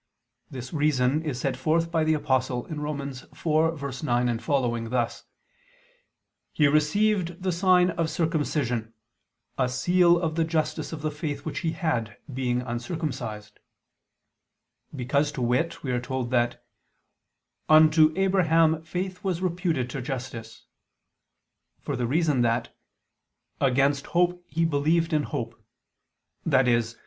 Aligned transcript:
This 0.49 0.73
reason 0.73 1.21
is 1.23 1.39
set 1.39 1.55
forth 1.55 1.91
by 1.91 2.03
the 2.03 2.15
Apostle 2.15 2.63
(Rom. 2.63 2.97
4:9, 2.97 4.39
seqq.) 4.39 4.89
thus: 4.89 5.25
"He 6.51 6.67
received 6.67 7.43
the 7.43 7.51
sign 7.51 7.91
of 7.91 8.09
circumcision, 8.09 8.95
a 9.59 9.69
seal 9.69 10.19
of 10.19 10.33
the 10.33 10.43
justice 10.43 10.91
of 10.91 11.03
the 11.03 11.11
faith 11.11 11.45
which 11.45 11.59
he 11.59 11.73
had, 11.73 12.17
being 12.33 12.63
uncircumcised"; 12.63 13.59
because, 14.95 15.31
to 15.33 15.41
wit, 15.43 15.83
we 15.83 15.91
are 15.91 16.01
told 16.01 16.31
that 16.31 16.65
"unto 17.69 18.11
Abraham 18.15 18.81
faith 18.81 19.23
was 19.23 19.39
reputed 19.39 19.87
to 19.91 20.01
justice," 20.01 20.65
for 21.79 21.95
the 21.95 22.07
reason 22.07 22.41
that 22.41 22.75
"against 23.59 24.07
hope 24.07 24.43
he 24.47 24.65
believed 24.65 25.13
in 25.13 25.21
hope," 25.29 25.63
i.e. 26.51 26.81